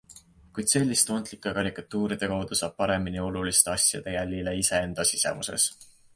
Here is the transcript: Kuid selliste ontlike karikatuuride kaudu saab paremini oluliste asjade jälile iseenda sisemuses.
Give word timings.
Kuid 0.57 0.69
selliste 0.69 1.11
ontlike 1.15 1.51
karikatuuride 1.57 2.29
kaudu 2.31 2.57
saab 2.63 2.73
paremini 2.81 3.23
oluliste 3.27 3.73
asjade 3.75 4.17
jälile 4.17 4.57
iseenda 4.63 5.07
sisemuses. 5.13 5.71